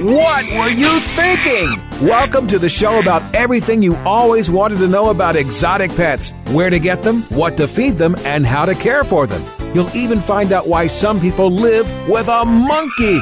[0.00, 1.78] What were you thinking?
[2.00, 6.70] Welcome to the show about everything you always wanted to know about exotic pets where
[6.70, 9.44] to get them, what to feed them, and how to care for them.
[9.74, 13.18] You'll even find out why some people live with a monkey.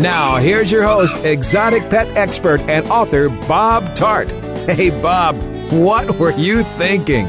[0.00, 4.32] Now, here's your host, exotic pet expert and author Bob Tarte.
[4.66, 5.36] Hey, Bob,
[5.70, 7.26] what were you thinking?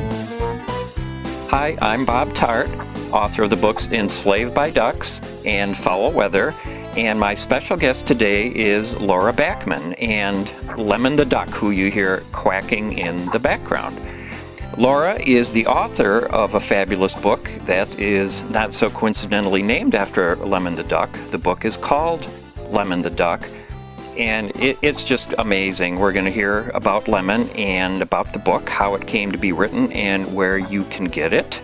[1.49, 2.73] Hi, I'm Bob Tarte,
[3.11, 6.55] author of the books Enslaved by Ducks and Fowl Weather
[6.97, 12.23] and my special guest today is Laura Backman and Lemon the Duck, who you hear
[12.31, 14.01] quacking in the background.
[14.79, 20.37] Laura is the author of a fabulous book that is not so coincidentally named after
[20.37, 21.15] Lemon the Duck.
[21.29, 22.27] The book is called
[22.71, 23.47] Lemon the Duck,
[24.17, 25.99] and it, it's just amazing.
[25.99, 29.51] We're going to hear about Lemon and about the book, how it came to be
[29.51, 31.59] written, and where you can get it.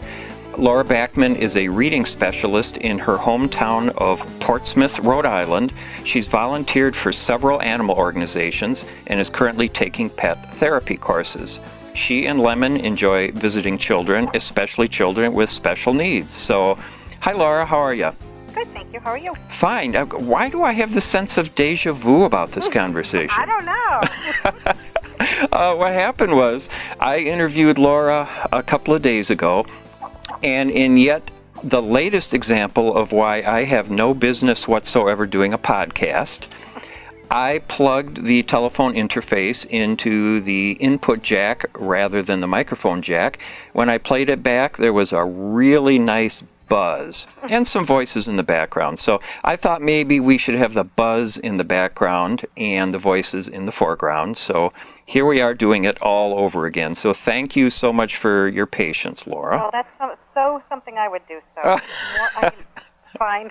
[0.58, 5.74] Laura Backman is a reading specialist in her hometown of Portsmouth, Rhode Island.
[6.06, 11.58] She's volunteered for several animal organizations and is currently taking pet therapy courses.
[11.96, 16.34] She and Lemon enjoy visiting children, especially children with special needs.
[16.34, 16.78] So,
[17.20, 18.12] hi Laura, how are you?
[18.54, 19.00] Good, thank you.
[19.00, 19.34] How are you?
[19.58, 19.96] Fine.
[19.96, 23.32] Uh, why do I have the sense of deja vu about this conversation?
[23.36, 25.48] I don't know.
[25.52, 29.66] uh, what happened was I interviewed Laura a couple of days ago
[30.44, 31.32] and in yet
[31.64, 36.48] the latest example of why I have no business whatsoever doing a podcast,
[37.32, 43.40] I plugged the telephone interface into the input jack rather than the microphone jack.
[43.72, 48.36] When I played it back, there was a really nice buzz and some voices in
[48.36, 49.00] the background.
[49.00, 53.48] So I thought maybe we should have the buzz in the background and the voices
[53.48, 54.38] in the foreground.
[54.38, 54.74] So
[55.06, 56.96] here we are doing it all over again.
[56.96, 59.58] So thank you so much for your patience, Laura.
[59.58, 61.40] Well, that's so, so something I would do.
[61.56, 61.82] So more,
[62.36, 62.52] I
[63.18, 63.50] fine.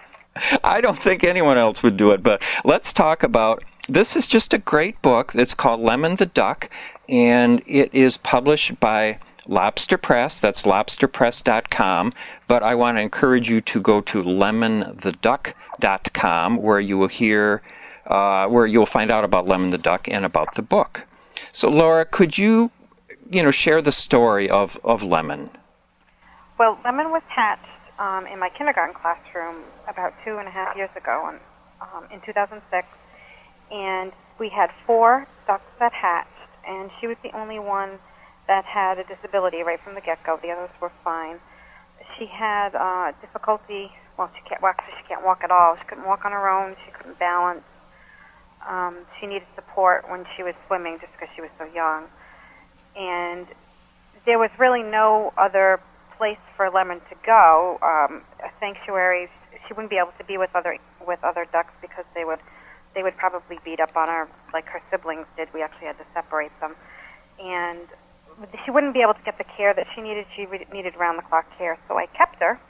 [0.65, 3.65] I don't think anyone else would do it, but let's talk about.
[3.88, 5.32] This is just a great book.
[5.34, 6.69] It's called Lemon the Duck,
[7.09, 10.41] and it is published by Lobster Press.
[10.41, 12.15] That's lobsterpress.com.
[12.48, 17.62] But I want to encourage you to go to lemontheduck.com, where you will hear,
[18.06, 21.03] uh, where you'll find out about Lemon the Duck and about the book.
[21.53, 22.71] So, Laura, could you,
[23.31, 25.50] you know, share the story of, of Lemon?
[26.59, 27.65] Well, Lemon was hatched
[27.99, 31.41] um, in my kindergarten classroom about two and a half years ago in,
[31.81, 32.61] um, in 2006.
[33.73, 36.29] And we had four ducks that hatched,
[36.69, 37.99] and she was the only one
[38.49, 40.39] that had a disability right from the get-go.
[40.43, 41.41] The others were fine.
[42.19, 43.89] She had uh, difficulty.
[44.19, 44.83] Well, she can't walk.
[45.01, 45.77] She can't walk at all.
[45.81, 46.77] She couldn't walk on her own.
[46.84, 47.65] She couldn't balance.
[48.69, 52.07] Um, she needed support when she was swimming just because she was so young.
[52.95, 53.47] And
[54.27, 55.81] there was really no other
[56.17, 57.78] place for Lemon to go.
[57.83, 59.28] Um, a sanctuary,
[59.67, 62.41] she wouldn't be able to be with other with other ducks because they would
[62.95, 65.49] they would probably beat up on her like her siblings did.
[65.55, 66.77] We actually had to separate them,
[67.41, 67.89] and
[68.65, 70.27] she wouldn't be able to get the care that she needed.
[70.37, 72.61] She re- needed round the clock care, so I kept her,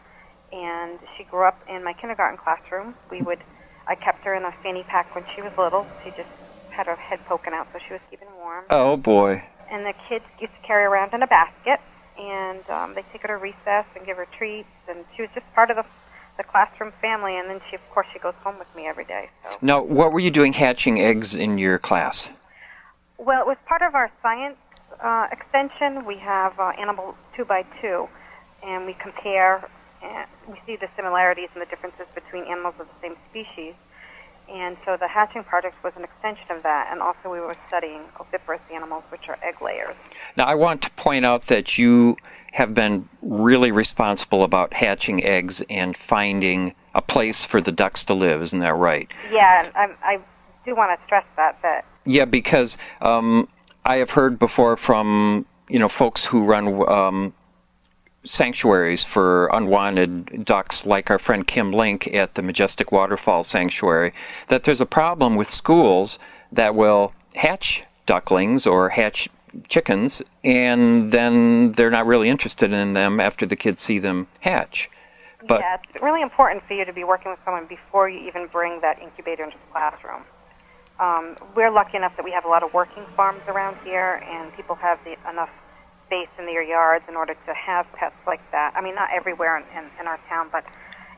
[0.52, 2.94] and she grew up in my kindergarten classroom.
[3.10, 3.42] We would
[3.86, 5.86] I kept her in a fanny pack when she was little.
[6.04, 6.30] She just
[6.70, 8.64] had her head poking out, so she was keeping warm.
[8.70, 9.42] Oh boy!
[9.70, 11.80] And the kids used to carry around in a basket,
[12.22, 15.46] and um, they take her to recess and give her treats, and she was just
[15.54, 15.84] part of the
[16.38, 17.36] the classroom family.
[17.36, 19.28] And then she, of course, she goes home with me every day.
[19.42, 19.58] So.
[19.60, 22.28] Now, what were you doing hatching eggs in your class?
[23.18, 24.56] Well, it was part of our science
[25.02, 26.06] uh, extension.
[26.06, 28.08] We have uh, animal two by two,
[28.64, 29.68] and we compare
[30.02, 33.74] and we see the similarities and the differences between animals of the same species.
[34.52, 38.02] And so the hatching project was an extension of that, and also we were studying
[38.20, 39.96] oviparous animals, which are egg layers.
[40.36, 42.16] Now, I want to point out that you
[42.52, 48.14] have been really responsible about hatching eggs and finding a place for the ducks to
[48.14, 48.42] live.
[48.42, 49.08] Isn't that right?
[49.32, 50.18] Yeah, I, I
[50.66, 51.56] do want to stress that.
[51.62, 53.48] That yeah, because um,
[53.86, 57.32] I have heard before from you know folks who run um,
[58.24, 64.12] sanctuaries for unwanted ducks, like our friend Kim Link at the Majestic Waterfowl Sanctuary,
[64.48, 66.18] that there's a problem with schools
[66.52, 69.28] that will hatch ducklings or hatch
[69.68, 74.88] chickens, and then they're not really interested in them after the kids see them hatch.
[75.46, 78.46] But yeah, it's really important for you to be working with someone before you even
[78.46, 80.22] bring that incubator into the classroom.
[81.00, 84.54] um, we're lucky enough that we have a lot of working farms around here, and
[84.54, 85.50] people have the, enough
[86.12, 88.72] space in their yards in order to have pets like that.
[88.76, 90.64] I mean, not everywhere in, in, in our town, but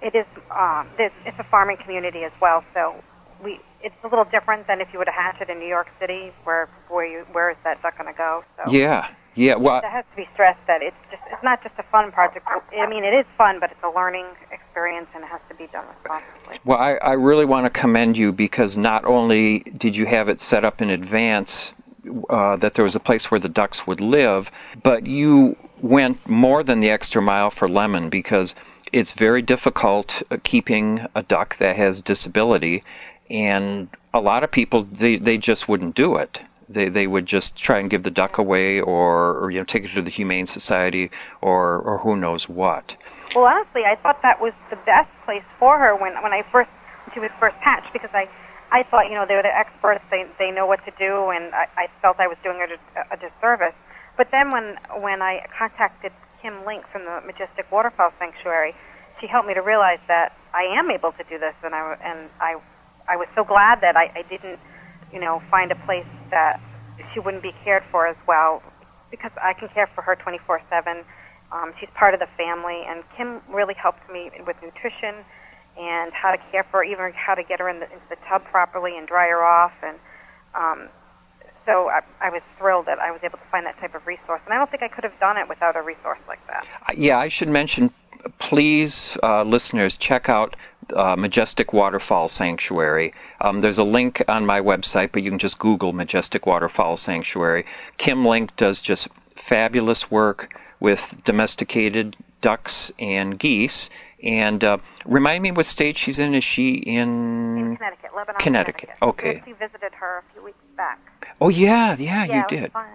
[0.00, 0.26] it is.
[0.50, 2.94] Um, it's a farming community as well, so
[3.42, 3.60] we.
[3.82, 6.32] It's a little different than if you were to hatch it in New York City,
[6.44, 8.44] where where you where is that duck going to go?
[8.56, 9.56] So Yeah, yeah.
[9.56, 12.46] Well, that has to be stressed that it's just it's not just a fun project.
[12.48, 15.66] I mean, it is fun, but it's a learning experience and it has to be
[15.66, 16.60] done responsibly.
[16.64, 20.40] Well, I, I really want to commend you because not only did you have it
[20.40, 21.74] set up in advance
[22.28, 24.50] uh, that there was a place where the ducks would live,
[24.82, 28.54] but you went more than the extra mile for Lemon because
[28.92, 32.82] it's very difficult uh, keeping a duck that has disability,
[33.30, 36.38] and a lot of people they, they just wouldn't do it.
[36.68, 39.84] They they would just try and give the duck away, or, or you know take
[39.84, 41.10] it to the humane society,
[41.40, 42.96] or or who knows what.
[43.34, 46.70] Well, honestly, I thought that was the best place for her when when I first
[47.04, 48.28] when she was first hatched because I
[48.74, 51.70] I thought you know they're the experts they they know what to do and I,
[51.78, 52.66] I felt I was doing a,
[53.14, 53.76] a disservice.
[54.18, 56.10] But then when when I contacted
[56.42, 58.74] Kim Link from the Majestic Waterfowl Sanctuary,
[59.22, 62.26] she helped me to realize that I am able to do this and I and
[62.42, 62.58] I
[63.06, 64.58] I was so glad that I, I didn't
[65.14, 66.58] you know find a place that
[67.14, 68.58] she wouldn't be cared for as well
[69.14, 71.06] because I can care for her 24 seven
[71.54, 75.22] um, she's part of the family, and Kim really helped me with nutrition
[75.78, 78.16] and how to care for her, even how to get her in the, into the
[78.28, 79.72] tub properly and dry her off.
[79.82, 79.98] And
[80.54, 80.88] um,
[81.66, 84.40] so I, I was thrilled that I was able to find that type of resource.
[84.44, 86.66] And I don't think I could have done it without a resource like that.
[86.88, 87.92] Uh, Yeah, I should mention,
[88.38, 90.56] please, uh, listeners, check out
[90.94, 93.14] uh, Majestic Waterfowl Sanctuary.
[93.40, 97.64] Um, there's a link on my website, but you can just Google Majestic Waterfowl Sanctuary.
[97.98, 103.88] Kim Link does just fabulous work with domesticated ducks and geese.
[104.24, 106.34] And uh, remind me what state she's in.
[106.34, 107.76] Is she In in?
[107.76, 109.42] Connecticut, Lebanon, Connecticut, okay.
[109.46, 110.98] We visited her a few weeks back.
[111.42, 112.72] Oh yeah, yeah, yeah, you did.
[112.72, 112.86] fun.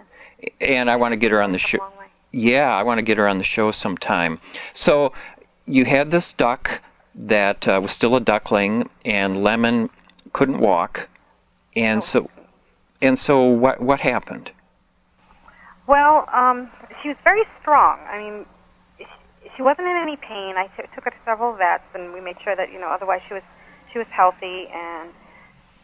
[0.60, 1.78] And I want to get her on the show.
[2.32, 4.40] Yeah, I want to get her on the show sometime.
[4.74, 5.14] So
[5.68, 6.82] you had this duck
[7.16, 9.90] that uh, was still a duckling, and Lemon
[10.34, 11.10] couldn't walk,
[11.76, 12.30] and so
[13.02, 14.52] and so what what happened?
[15.86, 16.72] Well, um,
[17.02, 18.00] she was very strong.
[18.12, 18.46] I mean,
[19.60, 20.56] she- wasn't in any pain.
[20.56, 22.88] I t- took her to several vets, and we made sure that you know.
[22.88, 23.44] Otherwise, she was
[23.92, 25.12] she was healthy, and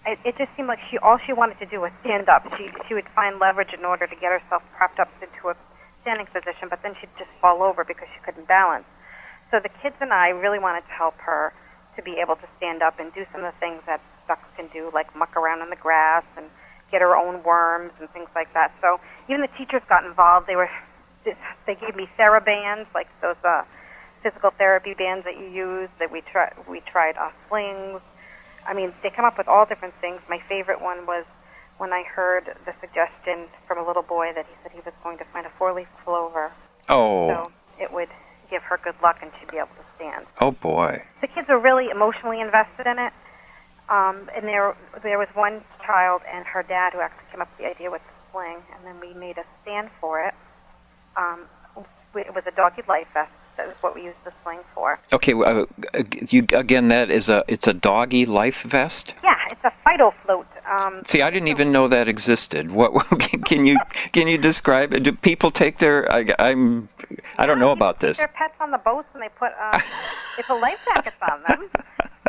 [0.07, 2.47] it, it just seemed like she all she wanted to do was stand up.
[2.55, 5.55] She she would find leverage in order to get herself propped up into a
[6.07, 8.87] standing position, but then she'd just fall over because she couldn't balance.
[9.51, 11.51] So the kids and I really wanted to help her
[11.97, 14.69] to be able to stand up and do some of the things that ducks can
[14.71, 16.47] do, like muck around in the grass and
[16.91, 18.71] get her own worms and things like that.
[18.81, 20.47] So even the teachers got involved.
[20.47, 20.69] They were
[21.65, 23.63] they gave me TheraBands, like those uh,
[24.23, 25.89] physical therapy bands that you use.
[25.99, 28.01] That we tried we tried uh, slings.
[28.67, 30.21] I mean, they come up with all different things.
[30.29, 31.25] My favorite one was
[31.77, 35.17] when I heard the suggestion from a little boy that he said he was going
[35.19, 36.51] to find a four-leaf clover,
[36.87, 38.07] Oh, so it would
[38.49, 41.01] give her good luck and she'd be able to stand oh boy.
[41.19, 43.11] the kids are really emotionally invested in it.
[43.89, 44.73] Um, and there,
[45.03, 48.01] there was one child and her dad who actually came up with the idea with
[48.01, 50.33] the sling, and then we made a stand for it.
[51.17, 51.47] Um,
[52.35, 53.31] was a doggy life vest.
[53.57, 54.99] That was what we used the sling for.
[55.13, 55.63] Okay, uh,
[56.29, 56.89] you again.
[56.89, 59.13] That is a it's a doggy life vest.
[59.23, 60.45] Yeah, it's a Fido Float.
[60.69, 62.71] Um, See, I didn't even know that existed.
[62.71, 62.91] What
[63.45, 63.77] can you
[64.11, 65.03] can you describe it?
[65.03, 66.13] Do people take their?
[66.13, 66.89] I, I'm
[67.37, 68.17] I don't know about this.
[68.17, 69.81] Their pets on the boats, and they put um,
[70.35, 71.69] they put life jackets on them.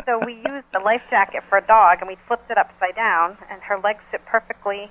[0.05, 3.37] So we used the life jacket for a dog, and we flipped it upside down,
[3.51, 4.89] and her legs fit perfectly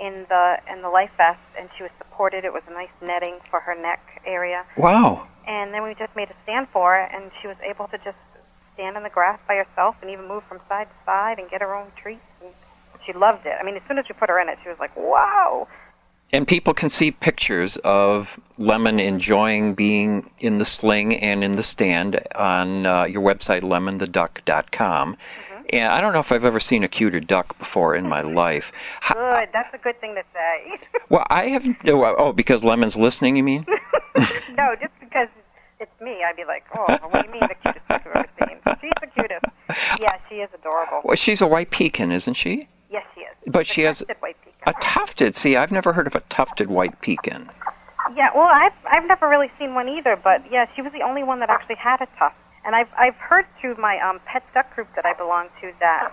[0.00, 2.44] in the in the life vest, and she was supported.
[2.44, 5.26] It was a nice netting for her neck area, Wow.
[5.46, 8.16] and then we just made a stand for her, and she was able to just
[8.74, 11.60] stand in the grass by herself, and even move from side to side, and get
[11.60, 12.22] her own treats.
[12.42, 12.50] And
[13.04, 13.54] she loved it.
[13.60, 15.68] I mean, as soon as we put her in it, she was like, "Wow!"
[16.32, 21.62] And people can see pictures of Lemon enjoying being in the sling and in the
[21.62, 25.16] stand on uh, your website, lemontheduck.com.
[25.72, 28.72] And I don't know if I've ever seen a cuter duck before in my life.
[29.12, 29.48] Good.
[29.52, 30.78] That's a good thing to say.
[31.10, 31.64] Well, I have.
[31.88, 33.66] Oh, because Lemon's listening, you mean?
[34.56, 35.26] no, just because
[35.80, 38.28] it's me, I'd be like, "Oh, what do you mean the cutest duck I've ever
[38.38, 39.44] seen?" She's the cutest.
[40.00, 41.00] Yeah, she is adorable.
[41.02, 42.68] Well, she's a white pekin, isn't she?
[42.92, 43.34] Yes, she is.
[43.46, 44.76] But The she has crested white peacock.
[44.76, 45.34] a tufted.
[45.34, 47.50] See, I've never heard of a tufted white pekin.
[48.14, 51.24] Yeah, well, I've I've never really seen one either, but yeah, she was the only
[51.24, 52.36] one that actually had a tuft.
[52.64, 56.12] And I've I've heard through my um, pet duck group that I belong to that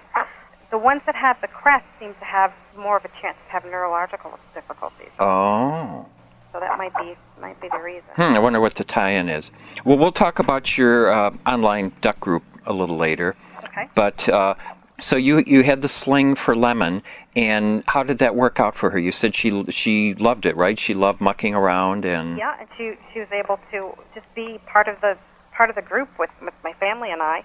[0.72, 3.64] the ones that have the crest seem to have more of a chance to have
[3.66, 5.12] neurological difficulties.
[5.20, 6.06] Oh.
[6.54, 8.10] So that might be might be the reason.
[8.16, 9.52] Hmm, I wonder what the tie-in is.
[9.86, 13.36] Well, we'll talk about your uh, online duck group a little later.
[13.64, 13.90] Okay.
[13.96, 14.56] But uh,
[15.00, 17.04] So you you had the sling for Lemon,
[17.36, 18.98] and how did that work out for her?
[18.98, 20.80] You said she she loved it, right?
[20.80, 24.88] She loved mucking around and Yeah, and she she was able to just be part
[24.88, 25.18] of the
[25.58, 27.44] part of the group with with my family and I.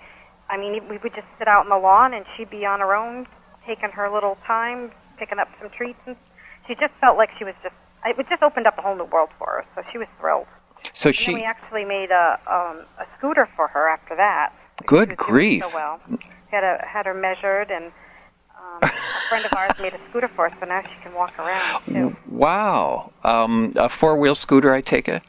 [0.50, 2.94] I mean, we would just sit out on the lawn, and she'd be on her
[2.94, 3.26] own,
[3.66, 6.14] taking her little time, picking up some treats, and
[6.68, 7.74] she just felt like she was just.
[8.04, 10.46] It just opened up a whole new world for her, so she was thrilled.
[10.92, 14.52] So And she we actually made a um, a scooter for her after that.
[14.86, 15.62] Good She was doing grief.
[15.62, 16.00] So well,
[16.50, 17.86] had a had her measured, and
[18.58, 21.38] um, a friend of ours made a scooter for her, so now she can walk
[21.38, 22.16] around too.
[22.28, 25.22] wow, um, a four wheel scooter, I take it.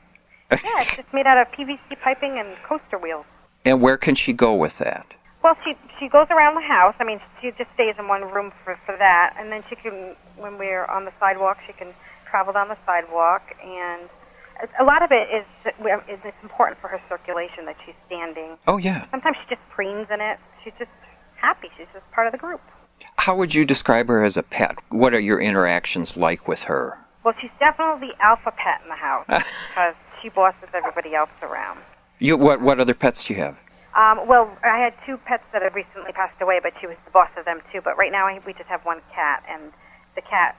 [0.52, 3.26] Yeah, it's just made out of PVC piping and coaster wheels.
[3.66, 5.06] And where can she go with that?
[5.44, 6.96] Well, she she goes around the house.
[7.00, 10.16] I mean, she just stays in one room for for that, and then she can,
[10.38, 11.94] when we're on the sidewalk, she can
[12.30, 14.10] travel down the sidewalk, and
[14.80, 15.46] a- lot of it is
[16.08, 18.58] is it's important for her circulation that she's standing.
[18.68, 19.06] Oh yeah.
[19.12, 20.40] Sometimes she just preens in it.
[20.64, 20.92] She's just
[21.36, 21.68] happy.
[21.78, 22.62] She's just part of the group.
[23.18, 24.76] How would you describe her as a pet?
[24.90, 26.98] What are your interactions like with her?
[27.26, 29.26] Well, she's definitely the alpha pet in the house
[29.70, 31.80] because she bosses everybody else around.
[32.20, 33.58] You what what other pets do you have?
[33.96, 37.12] Um, well, I had two pets that have recently passed away, but she was the
[37.12, 37.82] boss of them too.
[37.84, 39.72] But right now, I, we just have one cat, and
[40.16, 40.58] the cat,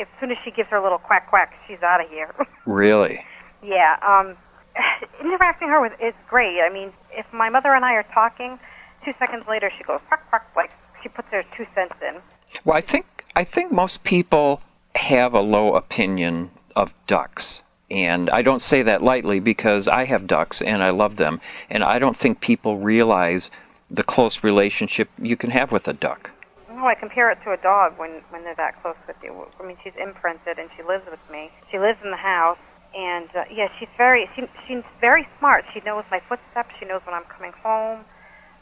[0.00, 2.34] as soon as she gives her little quack quack, she's out of here.
[2.66, 3.20] Really?
[3.62, 4.36] yeah, um,
[5.20, 6.58] interacting her with is great.
[6.60, 8.58] I mean, if my mother and I are talking,
[9.04, 12.20] two seconds later she goes quack quack, like she puts her two cents in.
[12.64, 14.60] Well, I think I think most people
[14.96, 17.62] have a low opinion of ducks.
[17.90, 21.40] And I don't say that lightly because I have ducks and I love them.
[21.70, 23.50] And I don't think people realize
[23.90, 26.30] the close relationship you can have with a duck.
[26.68, 29.46] No, I compare it to a dog when when they're that close with you.
[29.60, 31.50] I mean, she's imprinted and she lives with me.
[31.70, 32.58] She lives in the house,
[32.94, 35.64] and uh, yeah, she's very she, she's very smart.
[35.72, 36.74] She knows my footsteps.
[36.78, 38.04] She knows when I'm coming home.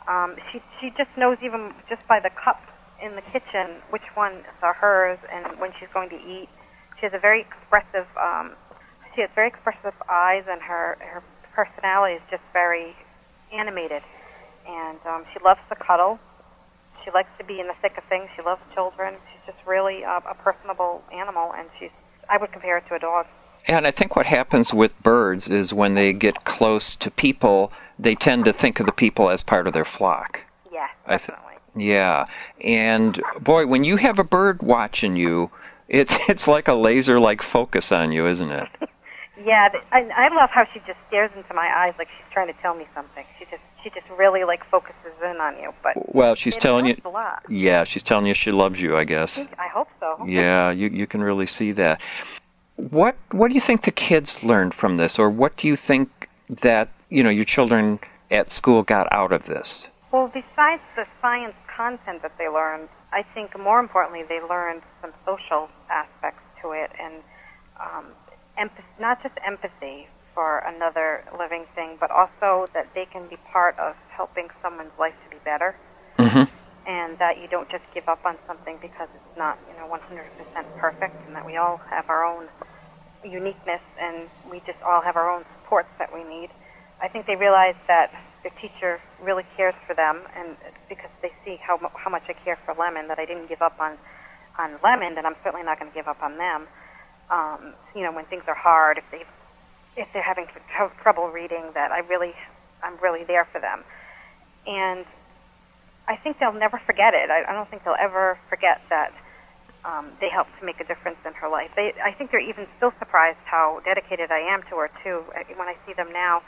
[0.06, 2.68] Um, she she just knows even just by the cups
[3.02, 6.48] in the kitchen which ones are hers and when she's going to eat.
[7.00, 8.06] She has a very expressive.
[8.20, 8.52] Um,
[9.14, 11.22] she has very expressive eyes, and her her
[11.54, 12.94] personality is just very
[13.52, 14.02] animated.
[14.66, 16.18] And um, she loves to cuddle.
[17.04, 18.28] She likes to be in the thick of things.
[18.34, 19.14] She loves children.
[19.30, 21.90] She's just really uh, a personable animal, and she's.
[22.28, 23.26] I would compare it to a dog.
[23.66, 28.14] And I think what happens with birds is when they get close to people, they
[28.14, 30.40] tend to think of the people as part of their flock.
[30.72, 31.54] Yeah, I th- definitely.
[31.76, 32.26] Yeah.
[32.62, 35.50] And boy, when you have a bird watching you,
[35.88, 38.68] it's it's like a laser like focus on you, isn't it?
[39.44, 42.54] Yeah, I, I love how she just stares into my eyes like she's trying to
[42.62, 43.24] tell me something.
[43.38, 45.72] She just she just really like focuses in on you.
[45.82, 47.42] But Well, she's telling you helps a lot.
[47.48, 49.38] Yeah, she's telling you she loves you, I guess.
[49.58, 50.24] I hope so.
[50.26, 52.00] Yeah, you you can really see that.
[52.76, 56.28] What what do you think the kids learned from this or what do you think
[56.62, 57.98] that, you know, your children
[58.30, 59.88] at school got out of this?
[60.12, 65.12] Well, besides the science content that they learned, I think more importantly they learned some
[65.24, 67.22] social aspects to it and
[67.80, 68.06] um,
[68.56, 73.78] empathy, not just empathy for another living thing, but also that they can be part
[73.78, 75.76] of helping someone's life to be better,
[76.18, 76.50] Mhm.
[76.86, 80.66] and that you don't just give up on something because it's not, you know, 100%
[80.76, 82.50] perfect, and that we all have our own
[83.22, 86.50] uniqueness, and we just all have our own supports that we need.
[87.00, 90.56] I think they realize that their teacher really cares for them, and
[90.88, 93.80] because they see how how much I care for Lemon, that I didn't give up
[93.80, 93.98] on
[94.58, 96.68] on Lemon, and I'm certainly not going to give up on them.
[97.30, 99.24] Um, you know, when things are hard, if they
[99.96, 102.32] if they're having tr- trouble reading, that I really
[102.82, 103.84] I'm really there for them,
[104.66, 105.06] and
[106.08, 107.30] I think they'll never forget it.
[107.30, 109.08] I, I don't think they'll ever forget that
[109.84, 111.70] um, they helped to make a difference in her life.
[111.76, 115.24] They, I think they're even still surprised how dedicated I am to her too.
[115.32, 116.42] I- When I see them now,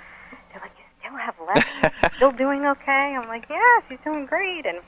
[0.52, 1.92] they're like, "You still have Lemon?
[2.16, 4.80] still doing okay?" I'm like, "Yeah, she's doing great," and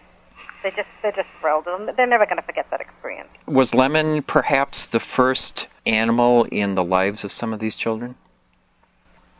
[0.62, 1.66] they just they're just thrilled.
[1.66, 3.28] They're never going to forget that experience.
[3.46, 8.16] Was Lemon perhaps the first animal in the lives of some of these children?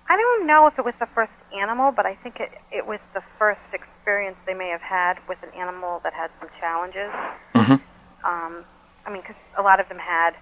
[0.09, 3.01] I don't know if it was the first animal, but I think it it was
[3.15, 7.13] the first experience they may have had with an animal that had some challenges.
[7.55, 7.81] Mhm.
[8.25, 8.65] Um,
[9.07, 10.35] I mean, because a lot of them had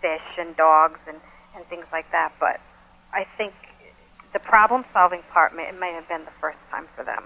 [0.00, 1.20] fish and dogs and
[1.54, 2.60] and things like that, but
[3.12, 3.52] I think
[4.32, 7.24] the problem-solving part may, it may have been the first time for them.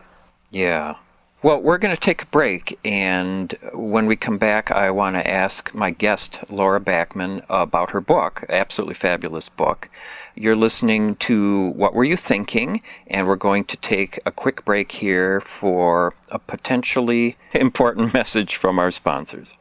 [0.50, 0.94] Yeah.
[1.42, 5.28] Well, we're going to take a break, and when we come back, I want to
[5.28, 9.88] ask my guest, Laura Backman, about her book, absolutely fabulous book.
[10.36, 12.80] You're listening to What Were You Thinking?
[13.08, 18.78] And we're going to take a quick break here for a potentially important message from
[18.78, 19.52] our sponsors.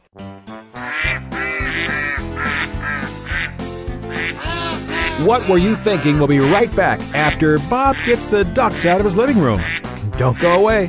[5.26, 6.18] What Were You Thinking?
[6.18, 9.60] We'll be right back after Bob gets the ducks out of his living room.
[10.16, 10.88] Don't go away.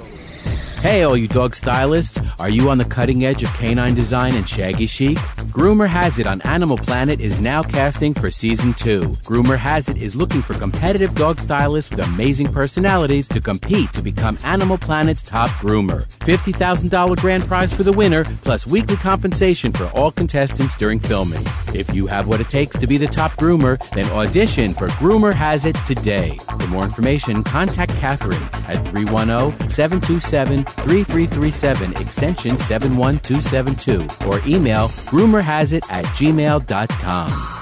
[0.81, 4.49] Hey, all you dog stylists, are you on the cutting edge of canine design and
[4.49, 5.15] shaggy chic?
[5.53, 9.01] Groomer Has It on Animal Planet is now casting for season two.
[9.23, 14.01] Groomer Has It is looking for competitive dog stylists with amazing personalities to compete to
[14.01, 16.07] become Animal Planet's top groomer.
[16.25, 21.45] $50,000 grand prize for the winner, plus weekly compensation for all contestants during filming.
[21.75, 25.33] If you have what it takes to be the top groomer, then audition for Groomer
[25.33, 26.39] Has It today.
[26.59, 36.05] For more information, contact Catherine at 310 727 3337 extension 71272 or email groomerhasit at
[36.05, 37.61] gmail.com.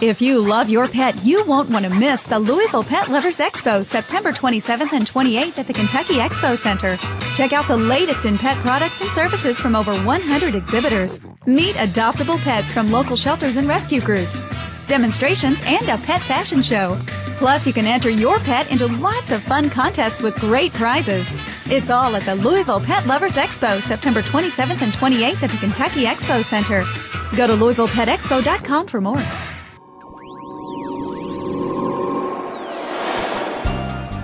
[0.00, 3.84] If you love your pet, you won't want to miss the Louisville Pet Lovers Expo
[3.84, 6.96] September 27th and 28th at the Kentucky Expo Center.
[7.34, 11.18] Check out the latest in pet products and services from over 100 exhibitors.
[11.46, 14.40] Meet adoptable pets from local shelters and rescue groups.
[14.86, 16.96] Demonstrations and a pet fashion show.
[17.36, 21.28] Plus, you can enter your pet into lots of fun contests with great prizes.
[21.70, 26.04] It's all at the Louisville Pet Lovers Expo September 27th and 28th at the Kentucky
[26.04, 26.82] Expo Center.
[27.36, 29.22] Go to LouisvillePetExpo.com for more.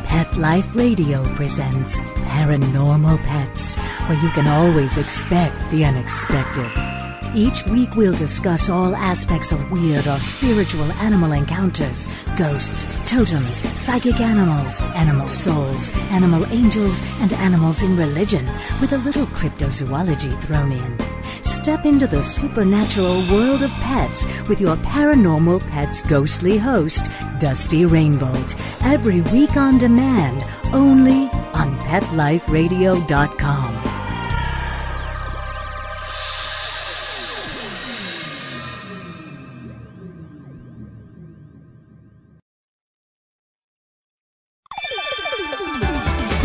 [0.07, 3.77] Pet Life Radio presents Paranormal Pets,
[4.09, 6.94] where you can always expect the unexpected.
[7.35, 12.07] Each week we'll discuss all aspects of weird or spiritual animal encounters,
[12.39, 18.45] ghosts, totems, psychic animals, animal souls, animal angels, and animals in religion,
[18.81, 20.97] with a little cryptozoology thrown in.
[21.43, 28.55] Step into the supernatural world of pets with your paranormal pets ghostly host, Dusty Rainbolt,
[28.83, 33.94] every week on demand, only on PetLifeRadio.com.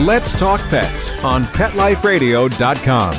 [0.10, 3.14] Let's Talk Pets on PetLifeRadio.com.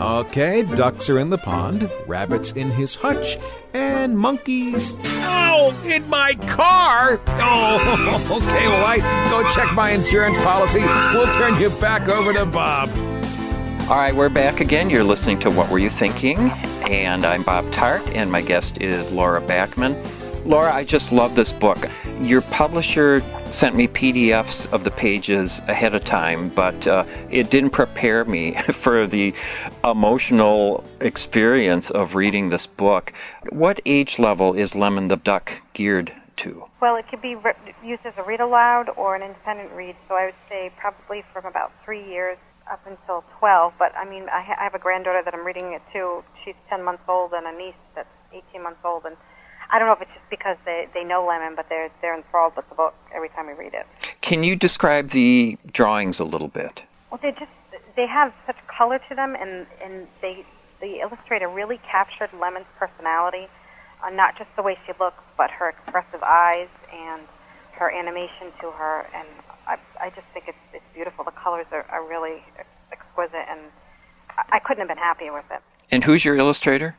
[0.00, 3.38] Okay, ducks are in the pond, rabbits in his hutch,
[3.72, 4.96] and monkeys.
[5.04, 5.72] Ow!
[5.84, 7.20] In my car!
[7.28, 8.98] Oh, okay, well, I
[9.30, 10.80] go check my insurance policy.
[10.80, 12.90] We'll turn you back over to Bob.
[13.82, 14.90] All right, we're back again.
[14.90, 16.50] You're listening to What Were You Thinking?
[16.90, 20.04] And I'm Bob Tarte, and my guest is Laura Backman.
[20.44, 21.78] Laura, I just love this book.
[22.20, 23.20] Your publisher
[23.52, 28.60] sent me PDFs of the pages ahead of time, but uh, it didn't prepare me
[28.72, 29.32] for the
[29.84, 33.12] emotional experience of reading this book.
[33.50, 36.64] What age level is Lemon the Duck geared to?
[36.80, 40.16] Well, it could be re- used as a read aloud or an independent read, so
[40.16, 42.36] I would say probably from about three years
[42.68, 43.74] up until 12.
[43.78, 46.24] But I mean, I, ha- I have a granddaughter that I'm reading it to.
[46.44, 49.16] She's 10 months old, and a niece that's 18 months old, and
[49.72, 52.54] I don't know if it's just because they, they know Lemon, but they're they're enthralled
[52.56, 53.86] with the book every time we read it.
[54.20, 56.82] Can you describe the drawings a little bit?
[57.10, 57.50] Well, they just
[57.96, 60.44] they have such color to them, and and they
[60.80, 63.48] the illustrator really captured Lemon's personality,
[64.04, 67.22] uh, not just the way she looks, but her expressive eyes and
[67.72, 69.28] her animation to her, and
[69.66, 71.24] I I just think it's it's beautiful.
[71.24, 72.44] The colors are, are really
[72.92, 73.60] exquisite, and
[74.36, 75.62] I, I couldn't have been happier with it.
[75.90, 76.94] And who's your illustrator?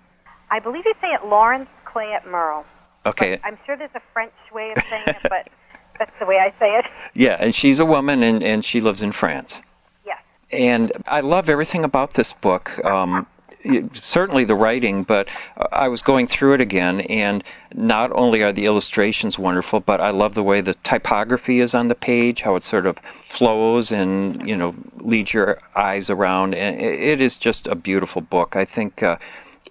[0.49, 2.65] I believe you say it Lawrence Clayette Merle.
[3.05, 3.37] Okay.
[3.37, 5.49] But I'm sure there's a French way of saying it, but
[5.99, 6.85] that's the way I say it.
[7.13, 9.59] Yeah, and she's a woman, and, and she lives in France.
[10.05, 10.19] Yes.
[10.51, 12.71] And I love everything about this book.
[12.85, 13.27] Um,
[14.01, 15.27] certainly the writing, but
[15.71, 20.11] I was going through it again, and not only are the illustrations wonderful, but I
[20.11, 24.47] love the way the typography is on the page, how it sort of flows and
[24.47, 28.55] you know leads your eyes around, and it is just a beautiful book.
[28.55, 29.03] I think.
[29.03, 29.17] Uh,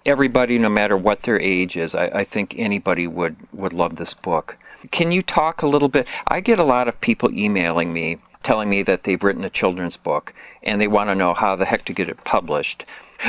[0.05, 4.13] Everybody, no matter what their age is, I, I think anybody would, would love this
[4.13, 4.57] book.
[4.91, 6.07] Can you talk a little bit?
[6.27, 9.97] I get a lot of people emailing me telling me that they've written a children's
[9.97, 12.85] book and they want to know how the heck to get it published.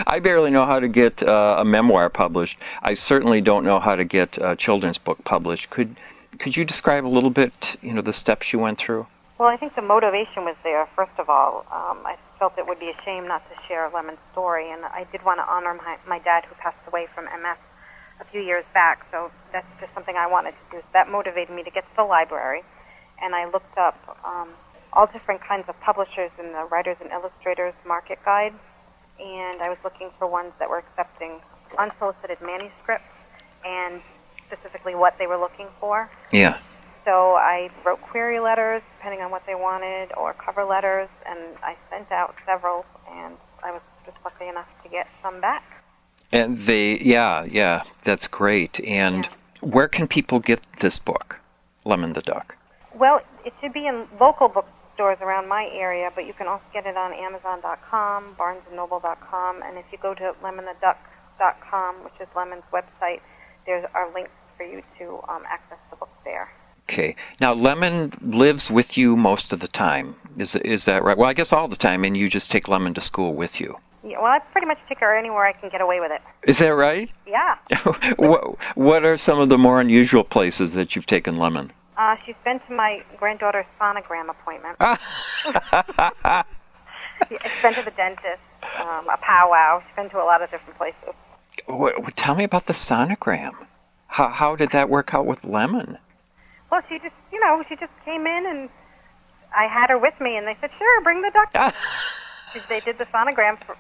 [0.09, 2.59] I barely know how to get uh, a memoir published.
[2.83, 5.71] I certainly don't know how to get a children's book published.
[5.71, 5.97] Could
[6.41, 9.07] could you describe a little bit, you know, the steps you went through?
[9.39, 10.89] Well, I think the motivation was there.
[10.97, 14.23] First of all, um, I felt it would be a shame not to share Lemon's
[14.33, 17.59] story, and I did want to honor my, my dad who passed away from MS
[18.21, 19.07] a few years back.
[19.11, 20.79] So that's just something I wanted to do.
[20.83, 22.63] So that motivated me to get to the library,
[23.23, 24.51] and I looked up um,
[24.93, 28.55] all different kinds of publishers in the Writers and Illustrators Market Guide,
[29.19, 31.41] and I was looking for ones that were accepting
[31.79, 33.11] unsolicited manuscripts
[33.65, 34.01] and
[34.47, 36.11] specifically what they were looking for.
[36.31, 36.59] Yeah.
[37.05, 41.77] So I wrote query letters depending on what they wanted, or cover letters, and I
[41.91, 45.63] sent out several, and I was just lucky enough to get some back.
[46.33, 48.81] And they, yeah, yeah, that's great.
[48.81, 49.29] And
[49.61, 51.39] where can people get this book,
[51.85, 52.57] Lemon the Duck?
[52.99, 56.87] Well, it should be in local bookstores around my area, but you can also get
[56.87, 63.21] it on Amazon.com, BarnesandNoble.com, and if you go to LemonTheDuck.com, which is Lemon's website,
[63.67, 66.49] there are links for you to um, access the book there.
[66.89, 67.17] Okay.
[67.41, 70.17] Now, Lemon lives with you most of the time.
[70.37, 71.17] Is is that right?
[71.17, 73.77] Well, I guess all the time, and you just take Lemon to school with you.
[74.07, 76.21] Yeah, well, I pretty much take her anywhere I can get away with it.
[76.47, 77.11] Is that right?
[77.27, 77.57] Yeah.
[78.17, 81.73] what What are some of the more unusual places that you've taken Lemon?
[81.97, 84.77] Uh, she's been to my granddaughter's sonogram appointment.
[87.29, 88.43] she's been to the dentist,
[88.81, 89.81] um, a powwow.
[89.87, 91.15] She's been to a lot of different places.
[91.67, 93.53] What, tell me about the sonogram.
[94.09, 95.99] How how did that work out with Lemon?
[96.75, 98.69] Well, she just, you know, she just came in and
[99.55, 101.71] I had her with me, and they said, "Sure, bring the doctor."
[102.69, 103.77] they did the sonogram, for,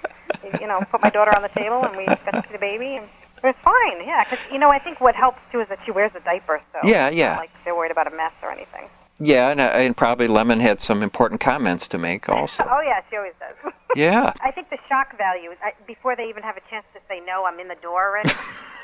[0.60, 2.94] you know, put my daughter on the table, and we got to see the baby,
[2.94, 3.06] and
[3.42, 4.06] it was fine.
[4.06, 6.62] Yeah, because you know, I think what helps too is that she wears a diaper,
[6.72, 7.36] so Yeah, yeah.
[7.36, 8.86] like they're worried about a mess or anything.
[9.18, 12.62] Yeah, and, uh, and probably Lemon had some important comments to make also.
[12.70, 13.72] oh yeah, she always does.
[13.96, 14.32] Yeah.
[14.40, 17.20] I think the shock value is I, before they even have a chance to say
[17.24, 18.34] no, I'm in the door already.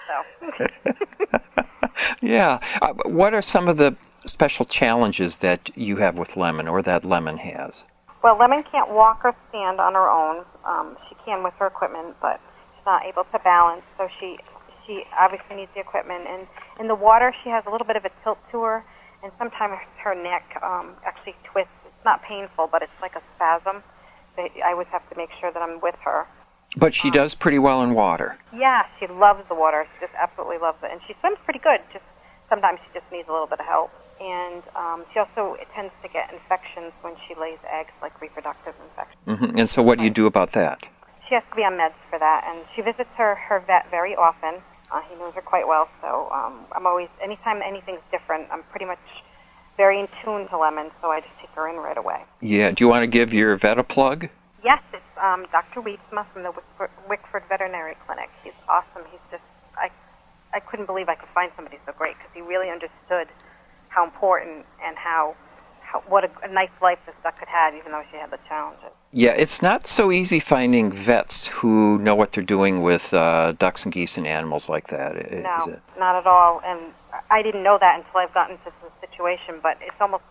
[0.06, 1.62] so.
[2.22, 2.60] Yeah.
[2.82, 7.04] Uh, what are some of the special challenges that you have with Lemon or that
[7.04, 7.84] Lemon has?
[8.22, 10.44] Well, Lemon can't walk or stand on her own.
[10.64, 12.40] Um, she can with her equipment, but
[12.76, 13.82] she's not able to balance.
[13.96, 14.38] So she
[14.86, 16.26] she obviously needs the equipment.
[16.28, 16.46] And
[16.78, 18.84] in the water, she has a little bit of a tilt to her,
[19.22, 21.72] and sometimes her neck um, actually twists.
[21.86, 23.82] It's not painful, but it's like a spasm.
[24.38, 26.26] I always have to make sure that I'm with her.
[26.76, 28.38] But she does pretty well in water.
[28.54, 29.86] Yeah, she loves the water.
[29.94, 31.80] She just absolutely loves it, and she swims pretty good.
[31.92, 32.04] Just
[32.48, 33.90] sometimes she just needs a little bit of help.
[34.20, 39.24] And um, she also tends to get infections when she lays eggs, like reproductive infections.
[39.24, 40.78] hmm And so, what do you do about that?
[41.28, 44.14] She has to be on meds for that, and she visits her her vet very
[44.14, 44.60] often.
[44.92, 48.84] Uh, he knows her quite well, so um, I'm always anytime anything's different, I'm pretty
[48.86, 48.98] much
[49.76, 52.24] very in tune to Lemon, so I just take her in right away.
[52.40, 52.72] Yeah.
[52.72, 54.28] Do you want to give your vet a plug?
[54.62, 54.82] Yes,
[55.20, 55.80] um, Dr.
[55.80, 58.30] Wietzma from the Wickford, Wickford Veterinary Clinic.
[58.42, 59.04] He's awesome.
[59.10, 59.44] He's just
[59.76, 59.90] I
[60.52, 63.28] I couldn't believe I could find somebody so great because he really understood
[63.88, 65.34] how important and how,
[65.82, 68.38] how what a, a nice life this duck had had, even though she had the
[68.48, 68.90] challenges.
[69.12, 73.84] Yeah, it's not so easy finding vets who know what they're doing with uh, ducks
[73.84, 75.14] and geese and animals like that.
[75.32, 75.82] No, it?
[75.98, 76.60] not at all.
[76.64, 76.92] And
[77.30, 79.56] I didn't know that until I've gotten into the situation.
[79.60, 80.22] But it's almost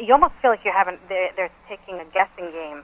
[0.00, 1.00] you almost feel like you haven't.
[1.08, 2.82] They're, they're taking a guessing game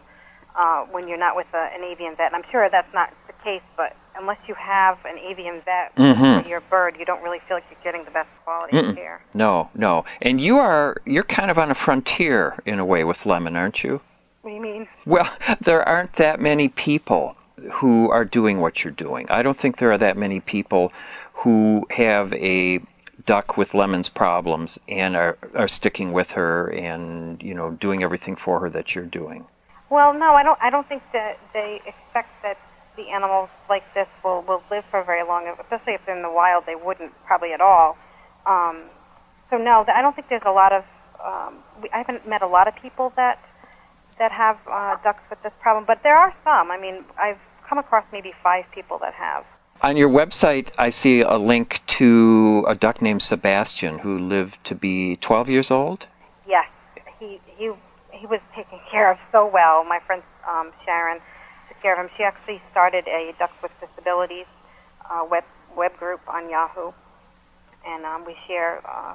[0.57, 2.33] uh, when you're not with a, an avian vet.
[2.33, 6.43] And I'm sure that's not the case, but unless you have an avian vet Mhm.
[6.43, 8.91] for your bird, you don't really feel like you're getting the best quality Mm-mm.
[8.91, 9.21] of care.
[9.35, 10.05] No, no.
[10.23, 13.83] And you are you're kind of on a frontier in a way with lemon, aren't
[13.83, 14.01] you?
[14.43, 14.87] What do you mean?
[15.07, 15.29] Well,
[15.61, 17.37] there aren't that many people
[17.73, 19.27] who are doing what you're doing.
[19.31, 20.93] I don't think there are that many people
[21.33, 22.81] who have a
[23.27, 28.37] duck with Lemon's problems and are are sticking with her and you know doing everything
[28.37, 29.47] for her that you're doing.
[29.91, 30.59] Well, no, I don't.
[30.63, 32.57] I don't think that they expect that
[32.97, 35.53] the animals like this will will live for very long.
[35.61, 37.97] Especially if they're in the wild, they wouldn't probably at all.
[38.47, 38.85] Um,
[39.51, 40.85] so no, I don't think there's a lot of.
[41.25, 43.39] Um, we, I haven't met a lot of people that
[44.19, 46.71] that have uh, ducks with this problem, but there are some.
[46.71, 49.45] I mean, I've come across maybe five people that have.
[49.83, 54.75] On your website, I see a link to a duck named Sebastian who lived to
[54.75, 56.07] be 12 years old.
[58.31, 59.85] Yes, he he he was taken care of so well.
[59.85, 61.21] My friend um, Sharon
[61.69, 62.11] took care of him.
[62.17, 64.47] She actually started a Ducks with Disabilities
[65.11, 65.45] uh, web
[65.77, 66.93] web group on Yahoo,
[67.87, 69.15] and um, we share uh,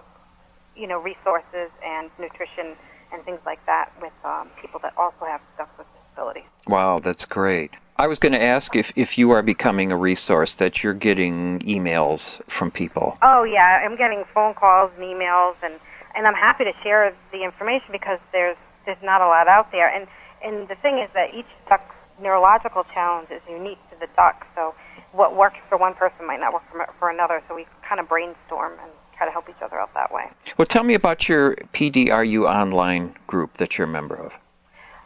[0.76, 2.76] you know resources and nutrition
[3.12, 6.44] and things like that with um, people that also have ducks with disabilities.
[6.68, 7.72] Wow, that's great.
[7.98, 11.60] I was going to ask if, if you are becoming a resource that you're getting
[11.62, 13.18] emails from people.
[13.24, 15.74] Oh yeah, I'm getting phone calls and emails, and
[16.16, 18.58] and I'm happy to share the information because there's
[18.90, 19.86] there's not a lot out there.
[19.86, 20.08] And
[20.42, 24.48] and the thing is that each duck's neurological challenge is unique to the duck.
[24.56, 24.74] So
[25.12, 27.44] what works for one person might not work for, for another.
[27.48, 30.26] So we kind of brainstorm and try to help each other out that way.
[30.58, 34.32] Well, tell me about your PDRU online group that you're a member of.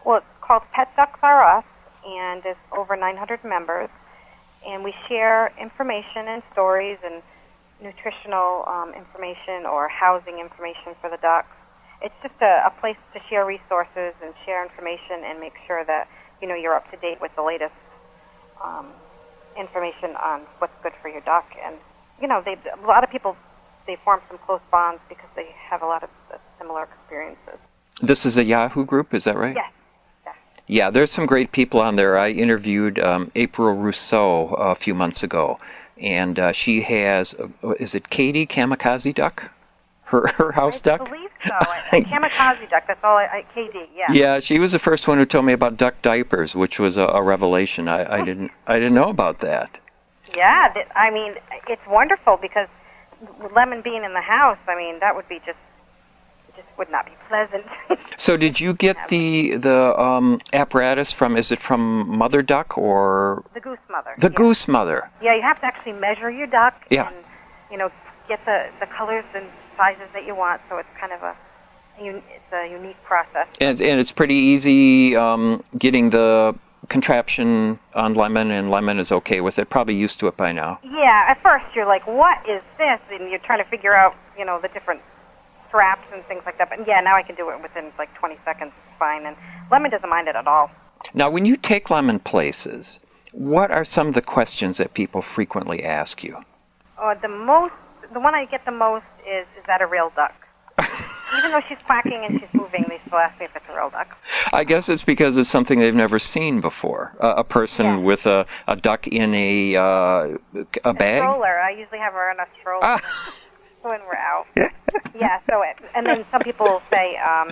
[0.06, 1.66] Well, it's called Pet Ducks Are Us,
[2.06, 3.90] and it's over 900 members.
[4.66, 7.22] And we share information and stories and
[7.82, 11.52] nutritional um, information or housing information for the ducks.
[12.04, 16.08] It's just a, a place to share resources and share information and make sure that
[16.42, 17.74] you know you're up to date with the latest
[18.64, 18.92] um,
[19.58, 21.48] information on what's good for your duck.
[21.66, 21.76] And
[22.22, 23.36] you know, they a lot of people
[23.88, 27.60] they form some close bonds because they have a lot of uh, similar experiences.
[28.02, 29.56] This is a Yahoo group, is that right?
[29.56, 29.72] Yes.
[30.68, 32.18] Yeah, there's some great people on there.
[32.18, 35.60] I interviewed um, April Rousseau a few months ago,
[36.02, 39.52] and uh, she has, uh, is it Katie Kamikaze Duck?
[40.06, 41.02] Her, her house I duck?
[41.02, 41.52] I believe so.
[41.54, 42.84] I- Kamikaze duck.
[42.88, 43.18] That's all.
[43.18, 43.88] I, I KD.
[43.96, 44.12] Yeah.
[44.12, 47.04] Yeah, she was the first one who told me about duck diapers, which was a,
[47.04, 47.88] a revelation.
[47.88, 49.78] I, I didn't I didn't know about that.
[50.36, 50.70] Yeah.
[50.74, 51.34] th- I mean,
[51.68, 52.68] it's wonderful because
[53.56, 54.58] lemon being in the house.
[54.68, 55.58] I mean, that would be just
[56.50, 57.66] it just would not be pleasant.
[58.18, 61.36] So did you get the the um, apparatus from?
[61.36, 64.14] Is it from Mother Duck or the goose mother.
[64.20, 64.36] the yeah.
[64.38, 65.10] Goose Mother?
[65.22, 67.08] Yeah, you have to actually measure your duck Yeah.
[67.08, 67.16] and
[67.72, 67.90] you know
[68.30, 69.46] get the the colors and
[69.78, 70.62] sizes that you want.
[70.70, 71.36] So it's kind of a
[72.00, 73.48] un- it's a unique process.
[73.60, 76.56] And, and it's pretty easy um, getting the
[76.90, 79.70] contraption on Lemon, and Lemon is okay with it.
[79.70, 80.80] Probably used to it by now.
[80.84, 83.00] Yeah, at first you're like, what is this?
[83.10, 85.02] And you're trying to figure out, you know, the different
[85.68, 86.70] straps and things like that.
[86.70, 89.26] But yeah, now I can do it within like 20 seconds, it's fine.
[89.26, 89.36] And
[89.72, 90.70] Lemon doesn't mind it at all.
[91.14, 93.00] Now, when you take Lemon places,
[93.32, 96.38] what are some of the questions that people frequently ask you?
[97.00, 97.74] Oh, the most,
[98.14, 100.34] the one I get the most is, is that a real duck?
[101.38, 103.90] Even though she's quacking and she's moving, they still ask me if it's a real
[103.90, 104.08] duck.
[104.52, 107.16] I guess it's because it's something they've never seen before.
[107.22, 107.98] Uh, a person Yeah.
[107.98, 110.38] with a, a duck in a uh,
[110.84, 111.22] a bag.
[111.24, 111.60] Stroller.
[111.60, 113.00] I usually have her in a stroller Ah.
[113.82, 114.46] when we're out.
[115.20, 115.40] yeah.
[115.50, 117.52] So it, and then some people will say, um,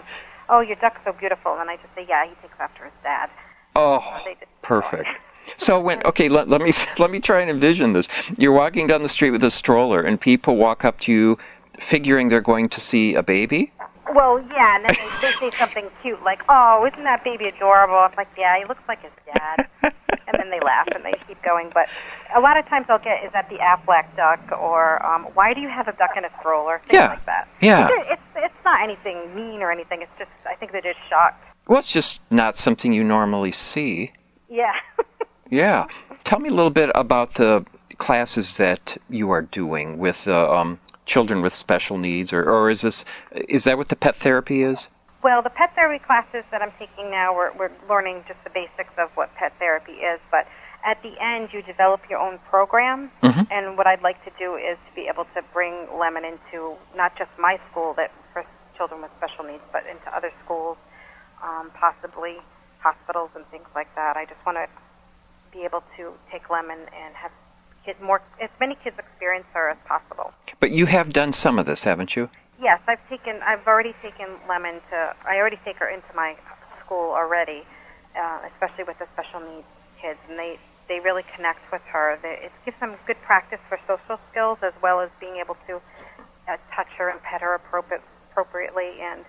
[0.50, 3.30] "Oh, your duck's so beautiful," and I just say, "Yeah, he takes after his dad."
[3.76, 5.08] Oh, they perfect.
[5.58, 8.08] So when okay, let, let me let me try and envision this.
[8.38, 11.38] You're walking down the street with a stroller, and people walk up to you,
[11.90, 13.72] figuring they're going to see a baby.
[14.14, 17.96] Well, yeah, and then they, they say something cute like, "Oh, isn't that baby adorable?"
[17.96, 21.42] I'm like, "Yeah, he looks like his dad," and then they laugh and they keep
[21.44, 21.70] going.
[21.74, 21.86] But
[22.36, 25.62] a lot of times I'll get, "Is that the Aflac duck?" or um, "Why do
[25.62, 27.08] you have a duck in a stroller?" Things Yeah.
[27.10, 27.48] like that.
[27.62, 27.88] Yeah.
[27.90, 30.02] It's, it's it's not anything mean or anything.
[30.02, 31.42] It's just I think they're just shocked.
[31.68, 34.12] Well, it's just not something you normally see.
[34.50, 34.74] Yeah.
[35.50, 35.88] Yeah.
[36.24, 37.66] Tell me a little bit about the
[37.98, 42.82] classes that you are doing with uh, um, children with special needs, or, or is
[42.82, 44.88] this is that what the pet therapy is?
[45.24, 48.94] Well, the pet therapy classes that I'm taking now, we're, we're learning just the basics
[48.98, 50.20] of what pet therapy is.
[50.32, 50.48] But
[50.84, 53.12] at the end, you develop your own program.
[53.22, 53.48] Mhm.
[53.52, 57.16] And what I'd like to do is to be able to bring Lemon into not
[57.18, 58.44] just my school that for
[58.76, 60.78] children with special needs, but into other schools,
[61.44, 62.38] um, possibly
[62.80, 64.18] hospitals and things like that.
[64.18, 64.68] I just want to
[65.52, 67.32] be able to take Lemon and have
[67.86, 70.32] kids more as many kids experience her as possible.
[70.60, 72.30] But you have done some of this, haven't you?
[72.62, 73.40] Yes, I've taken.
[73.44, 75.14] I've already taken Lemon to.
[75.26, 76.36] I already take her into my
[76.86, 77.64] school already,
[78.16, 79.66] uh, especially with the special needs
[80.02, 82.20] kids, and they they really connect with her.
[82.22, 85.78] They, it gives them good practice for social skills as well as being able to
[86.48, 89.00] uh, touch her and pet her appropriate, appropriately.
[89.02, 89.22] And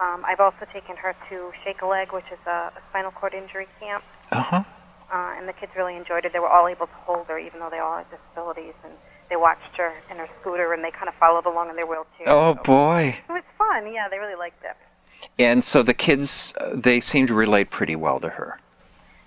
[0.00, 3.34] um, I've also taken her to Shake a Leg, which is a, a spinal cord
[3.34, 4.64] injury camp, Uh huh.
[5.12, 6.32] Uh, and the kids really enjoyed it.
[6.32, 8.92] They were all able to hold her, even though they all had disabilities, and
[9.28, 12.28] they watched her in her scooter, and they kind of followed along in their wheelchair.
[12.28, 13.16] Oh So boy.
[13.28, 13.92] It was fun.
[13.92, 14.76] Yeah, they really liked it.
[15.38, 18.58] And so the kids, uh, they seem to relate pretty well to her.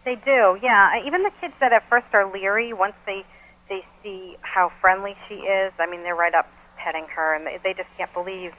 [0.06, 0.58] They do.
[0.62, 3.26] Yeah, Uh, even the kids that at first are leery, once they
[3.70, 7.58] they see how friendly she is, I mean, they're right up petting her, and they
[7.64, 8.52] they just can't believe.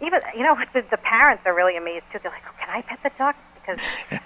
[0.00, 2.18] Even you know, the, the parents are really amazed too.
[2.22, 3.80] They're like, "Oh, can I pet the duck?" Because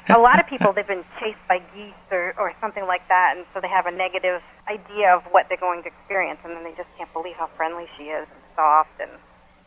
[0.09, 3.47] a lot of people they've been chased by geese or or something like that, and
[3.53, 6.75] so they have a negative idea of what they're going to experience, and then they
[6.77, 9.11] just can't believe how friendly she is and soft, and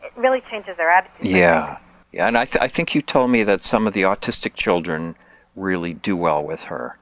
[0.02, 1.26] it really changes their attitude.
[1.26, 1.78] Yeah.
[2.10, 5.14] Yeah, and I, th- I think you told me that some of the autistic children
[5.56, 6.96] really do well with her.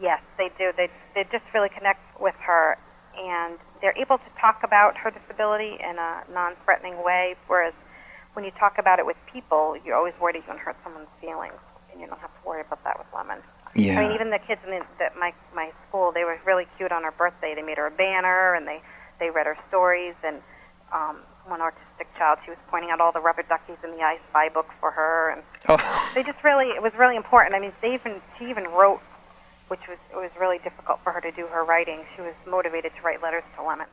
[0.00, 0.70] Yes, they do.
[0.76, 2.78] They they just really connect with her,
[3.18, 7.34] and they're able to talk about her disability in a non-threatening way.
[7.48, 7.74] Whereas
[8.34, 11.08] when you talk about it with people, you're always worried you're going to hurt someone's
[11.20, 11.58] feelings,
[11.94, 13.38] and you don't have to worry about that with Lemon.
[13.74, 13.98] Yeah.
[13.98, 16.92] I mean, even the kids in the, that my my school, they were really cute
[16.92, 17.54] on her birthday.
[17.54, 18.82] They made her a banner, and they
[19.18, 20.14] they read her stories.
[20.22, 20.42] And
[20.92, 24.18] um, one autistic child, she was pointing out all the rubber duckies in the I
[24.30, 25.78] Spy book for her, and Oh.
[26.14, 27.54] they just really it was really important.
[27.54, 29.00] I mean, they even she even wrote
[29.68, 32.04] which was it was really difficult for her to do her writing.
[32.16, 33.86] She was motivated to write letters to Lemon.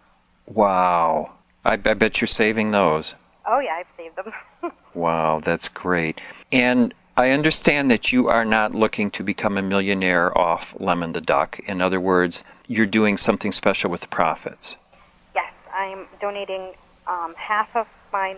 [0.47, 1.31] Wow.
[1.63, 3.13] I, I bet you're saving those.
[3.45, 4.71] Oh yeah, I've saved them.
[4.93, 6.19] Wow, that's great.
[6.51, 11.21] And I understand that you are not looking to become a millionaire off Lemon the
[11.21, 11.59] Duck.
[11.67, 14.75] In other words, you're doing something special with the profits.
[15.35, 16.73] yes, I'm donating
[17.05, 18.37] um, half of my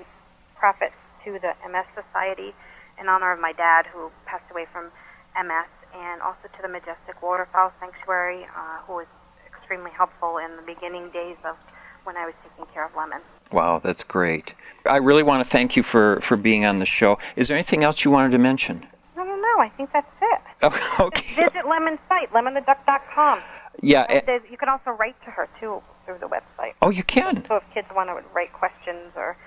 [0.58, 2.54] profits to the MS Society
[3.00, 4.92] in honor of my dad who passed away from
[5.34, 9.08] MS, and also to the Majestic Waterfowl Sanctuary, uh, who was
[9.48, 11.56] extremely helpful in the beginning days of
[12.04, 13.22] when I was taking care of Lemon.
[13.54, 14.52] Wow, that's great.
[14.86, 17.18] I really want to thank you for, for being on the show.
[17.38, 18.86] Is there anything else you wanted to mention?
[19.16, 19.60] No, no, no.
[19.62, 20.42] I think that's it.
[20.64, 21.36] Oh, okay.
[21.36, 23.40] Visit Lemon's site, lemontheduck.com.
[23.82, 24.06] Yeah.
[24.10, 26.74] eh, There's- You can also write to her too through the website.
[26.82, 27.46] oh, you can.
[27.48, 29.38] So if kids want to write questions or,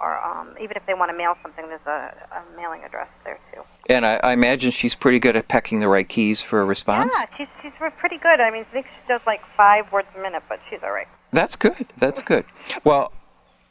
[0.00, 3.38] or um, even if they want to mail something, there's a, a mailing address there
[3.54, 3.62] too.
[3.88, 7.12] And I, I imagine she's pretty good at pecking the right keys for a response.
[7.18, 8.40] Yeah, she's she's pretty good.
[8.40, 11.08] I mean, I think she does like five words a minute, but she's all right.
[11.32, 11.86] That's good.
[11.98, 12.44] That's good.
[12.84, 13.10] Well,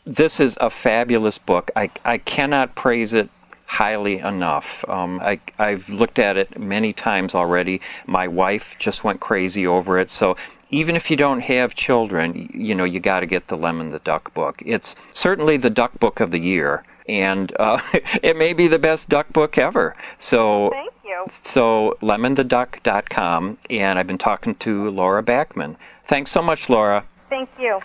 [0.05, 1.71] this is a fabulous book.
[1.75, 3.29] I, I cannot praise it
[3.65, 4.65] highly enough.
[4.87, 7.79] Um, I, I've looked at it many times already.
[8.05, 10.09] My wife just went crazy over it.
[10.09, 10.35] So
[10.71, 13.99] even if you don't have children, you know, you got to get the Lemon the
[13.99, 14.61] Duck book.
[14.65, 16.83] It's certainly the duck book of the year.
[17.07, 17.79] And uh,
[18.23, 19.95] it may be the best duck book ever.
[20.19, 21.25] So Thank you.
[21.43, 25.75] so lemontheduck.com, and I've been talking to Laura Backman.
[26.09, 27.05] Thanks so much, Laura.
[27.29, 27.79] Thank you.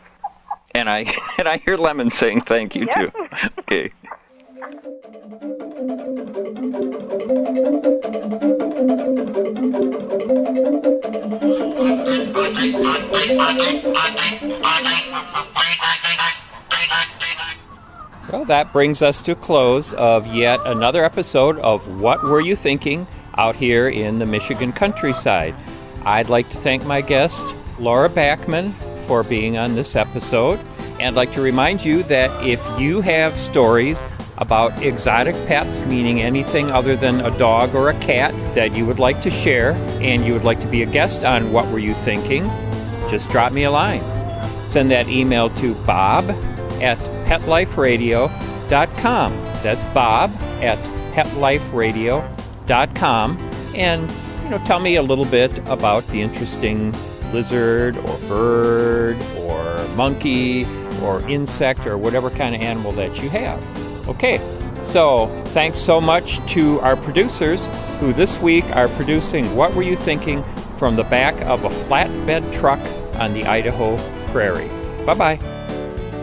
[0.74, 3.06] And I and I hear Lemon saying thank you Yeah.
[3.06, 3.12] too.
[3.60, 3.92] Okay.
[18.32, 22.56] Well, that brings us to a close of yet another episode of What Were You
[22.56, 23.06] Thinking
[23.38, 25.54] out here in the Michigan countryside.
[26.04, 27.42] I'd like to thank my guest,
[27.78, 28.72] Laura Backman,
[29.06, 30.58] for being on this episode.
[30.98, 34.00] And I'd like to remind you that if you have stories
[34.38, 38.98] about exotic pets, meaning anything other than a dog or a cat, that you would
[38.98, 41.94] like to share and you would like to be a guest on What Were You
[41.94, 42.44] Thinking,
[43.10, 44.02] just drop me a line.
[44.68, 46.28] Send that email to bob
[46.82, 49.32] at petliferadio.com.
[49.62, 50.78] That's bob at
[51.14, 53.38] petliferadio.com.
[53.74, 54.10] And,
[54.42, 56.92] you know, tell me a little bit about the interesting
[57.36, 60.64] lizard or bird or monkey
[61.02, 63.62] or insect or whatever kind of animal that you have.
[64.08, 64.38] Okay,
[64.84, 67.68] so thanks so much to our producers
[68.00, 70.42] who this week are producing What Were You Thinking
[70.78, 72.80] from the back of a flatbed truck
[73.20, 73.96] on the Idaho
[74.32, 74.68] prairie.
[75.04, 75.36] Bye bye.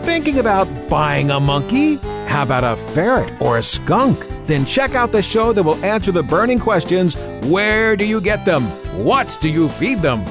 [0.04, 1.96] Thinking about buying a monkey?
[2.26, 4.18] How about a ferret or a skunk?
[4.46, 8.44] Then check out the show that will answer the burning questions Where do you get
[8.44, 8.64] them?
[9.04, 10.24] What do you feed them?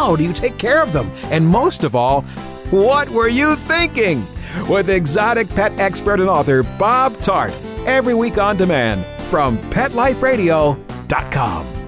[0.00, 1.12] How do you take care of them?
[1.24, 2.22] And most of all,
[2.70, 4.26] what were you thinking?
[4.66, 7.52] With exotic pet expert and author Bob Tarte,
[7.84, 11.79] every week on demand from PetLifeRadio.com.